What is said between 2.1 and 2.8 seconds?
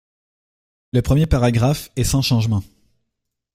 changement.